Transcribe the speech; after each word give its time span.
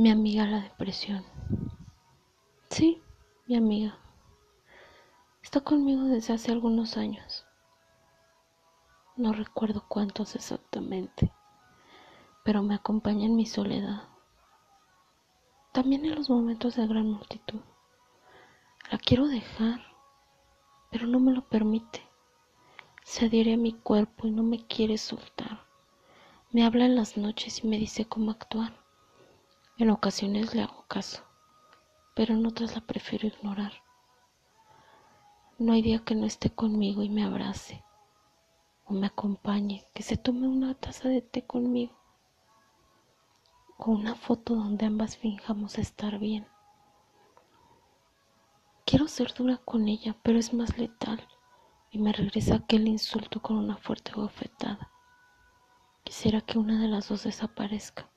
Mi 0.00 0.10
amiga 0.10 0.46
la 0.46 0.60
depresión. 0.60 1.22
Sí, 2.70 3.02
mi 3.46 3.54
amiga. 3.54 3.98
Está 5.42 5.60
conmigo 5.60 6.04
desde 6.04 6.32
hace 6.32 6.52
algunos 6.52 6.96
años. 6.96 7.44
No 9.16 9.34
recuerdo 9.34 9.84
cuántos 9.86 10.36
exactamente, 10.36 11.30
pero 12.46 12.62
me 12.62 12.76
acompaña 12.76 13.26
en 13.26 13.36
mi 13.36 13.44
soledad. 13.44 14.04
También 15.70 16.06
en 16.06 16.14
los 16.14 16.30
momentos 16.30 16.76
de 16.76 16.86
gran 16.86 17.10
multitud. 17.10 17.60
La 18.90 18.96
quiero 18.96 19.28
dejar, 19.28 19.82
pero 20.90 21.06
no 21.08 21.20
me 21.20 21.32
lo 21.32 21.46
permite. 21.46 22.00
Se 23.04 23.26
adhiere 23.26 23.52
a 23.52 23.58
mi 23.58 23.74
cuerpo 23.74 24.26
y 24.26 24.30
no 24.30 24.42
me 24.44 24.66
quiere 24.66 24.96
soltar. 24.96 25.66
Me 26.52 26.64
habla 26.64 26.86
en 26.86 26.96
las 26.96 27.18
noches 27.18 27.62
y 27.62 27.68
me 27.68 27.76
dice 27.76 28.06
cómo 28.06 28.30
actuar. 28.30 28.79
En 29.80 29.88
ocasiones 29.88 30.54
le 30.54 30.60
hago 30.60 30.84
caso, 30.88 31.22
pero 32.14 32.34
en 32.34 32.44
otras 32.44 32.74
la 32.74 32.82
prefiero 32.82 33.26
ignorar. 33.26 33.72
No 35.58 35.72
hay 35.72 35.80
día 35.80 36.04
que 36.04 36.14
no 36.14 36.26
esté 36.26 36.50
conmigo 36.50 37.02
y 37.02 37.08
me 37.08 37.24
abrace 37.24 37.82
o 38.84 38.92
me 38.92 39.06
acompañe, 39.06 39.86
que 39.94 40.02
se 40.02 40.18
tome 40.18 40.46
una 40.48 40.74
taza 40.74 41.08
de 41.08 41.22
té 41.22 41.46
conmigo 41.46 41.96
o 43.78 43.92
una 43.92 44.16
foto 44.16 44.54
donde 44.54 44.84
ambas 44.84 45.16
finjamos 45.16 45.78
estar 45.78 46.18
bien. 46.18 46.46
Quiero 48.84 49.08
ser 49.08 49.32
dura 49.32 49.56
con 49.56 49.88
ella, 49.88 50.14
pero 50.22 50.38
es 50.38 50.52
más 50.52 50.76
letal 50.76 51.26
y 51.90 52.00
me 52.00 52.12
regresa 52.12 52.56
aquel 52.56 52.86
insulto 52.86 53.40
con 53.40 53.56
una 53.56 53.78
fuerte 53.78 54.12
bofetada. 54.14 54.90
Quisiera 56.04 56.42
que 56.42 56.58
una 56.58 56.78
de 56.82 56.88
las 56.88 57.08
dos 57.08 57.24
desaparezca 57.24 58.10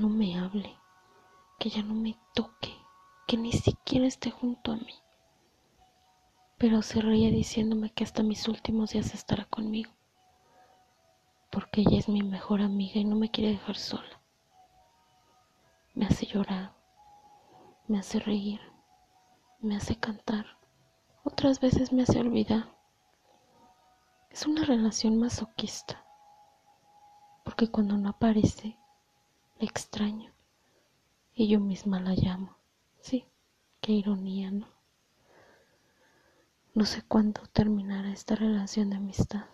no 0.00 0.08
me 0.08 0.38
hable, 0.38 0.78
que 1.58 1.68
ya 1.68 1.82
no 1.82 1.92
me 1.92 2.18
toque, 2.34 2.74
que 3.26 3.36
ni 3.36 3.52
siquiera 3.52 4.06
esté 4.06 4.30
junto 4.30 4.72
a 4.72 4.76
mí. 4.76 4.94
Pero 6.56 6.80
se 6.80 7.02
reía 7.02 7.30
diciéndome 7.30 7.90
que 7.90 8.04
hasta 8.04 8.22
mis 8.22 8.48
últimos 8.48 8.90
días 8.90 9.12
estará 9.12 9.44
conmigo, 9.44 9.92
porque 11.50 11.82
ella 11.82 11.98
es 11.98 12.08
mi 12.08 12.22
mejor 12.22 12.62
amiga 12.62 12.98
y 12.98 13.04
no 13.04 13.14
me 13.14 13.30
quiere 13.30 13.50
dejar 13.50 13.76
sola. 13.76 14.22
Me 15.94 16.06
hace 16.06 16.24
llorar, 16.24 16.72
me 17.86 17.98
hace 17.98 18.20
reír, 18.20 18.60
me 19.60 19.76
hace 19.76 19.96
cantar, 19.96 20.46
otras 21.24 21.60
veces 21.60 21.92
me 21.92 22.04
hace 22.04 22.18
olvidar. 22.20 22.74
Es 24.30 24.46
una 24.46 24.64
relación 24.64 25.18
masoquista, 25.18 26.02
porque 27.44 27.70
cuando 27.70 27.98
no 27.98 28.08
aparece, 28.08 28.79
extraño 29.60 30.32
y 31.34 31.48
yo 31.48 31.60
misma 31.60 32.00
la 32.00 32.14
llamo. 32.14 32.56
Sí, 33.00 33.26
qué 33.80 33.92
ironía, 33.92 34.50
¿no? 34.50 34.66
No 36.74 36.86
sé 36.86 37.02
cuándo 37.02 37.42
terminará 37.52 38.10
esta 38.10 38.34
relación 38.36 38.90
de 38.90 38.96
amistad, 38.96 39.44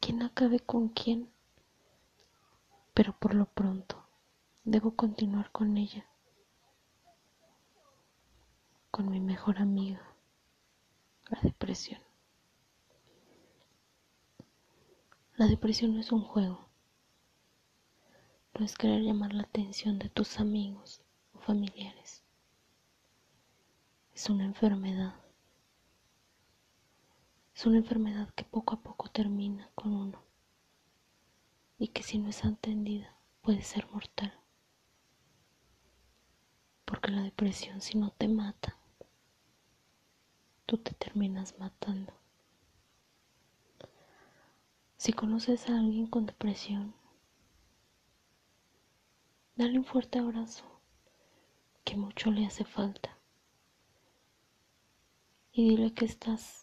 quién 0.00 0.22
acabe 0.22 0.60
con 0.60 0.88
quién, 0.88 1.28
pero 2.94 3.12
por 3.18 3.34
lo 3.34 3.46
pronto 3.46 4.04
debo 4.64 4.94
continuar 4.94 5.50
con 5.50 5.76
ella, 5.76 6.06
con 8.90 9.10
mi 9.10 9.18
mejor 9.18 9.58
amiga, 9.58 10.02
la 11.30 11.40
depresión. 11.42 12.00
La 15.36 15.46
depresión 15.46 15.94
no 15.94 16.00
es 16.00 16.12
un 16.12 16.22
juego 16.22 16.67
no 18.58 18.64
es 18.64 18.76
querer 18.76 19.02
llamar 19.02 19.34
la 19.34 19.44
atención 19.44 20.00
de 20.00 20.08
tus 20.08 20.40
amigos 20.40 21.00
o 21.32 21.38
familiares. 21.38 22.24
Es 24.12 24.28
una 24.28 24.44
enfermedad. 24.44 25.14
Es 27.54 27.66
una 27.66 27.76
enfermedad 27.76 28.32
que 28.34 28.44
poco 28.44 28.74
a 28.74 28.80
poco 28.80 29.10
termina 29.10 29.70
con 29.76 29.94
uno 29.94 30.22
y 31.78 31.88
que 31.88 32.02
si 32.02 32.18
no 32.18 32.28
es 32.28 32.44
atendida 32.44 33.16
puede 33.42 33.62
ser 33.62 33.88
mortal. 33.90 34.32
Porque 36.84 37.12
la 37.12 37.22
depresión 37.22 37.80
si 37.80 37.96
no 37.96 38.10
te 38.10 38.26
mata, 38.26 38.76
tú 40.66 40.78
te 40.78 40.94
terminas 40.94 41.56
matando. 41.58 42.12
Si 44.96 45.12
conoces 45.12 45.68
a 45.68 45.78
alguien 45.78 46.08
con 46.08 46.26
depresión, 46.26 46.97
Dale 49.58 49.76
un 49.76 49.84
fuerte 49.84 50.20
abrazo, 50.20 50.62
que 51.82 51.96
mucho 51.96 52.30
le 52.30 52.46
hace 52.46 52.64
falta. 52.64 53.18
Y 55.50 55.70
dile 55.70 55.92
que 55.94 56.04
estás 56.04 56.62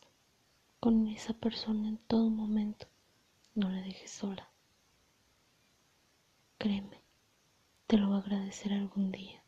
con 0.80 1.06
esa 1.10 1.34
persona 1.34 1.90
en 1.90 1.98
todo 1.98 2.30
momento. 2.30 2.88
No 3.54 3.70
la 3.70 3.82
dejes 3.82 4.12
sola. 4.12 4.50
Créeme, 6.58 7.02
te 7.86 7.98
lo 7.98 8.12
va 8.12 8.16
a 8.16 8.20
agradecer 8.20 8.72
algún 8.72 9.12
día. 9.12 9.44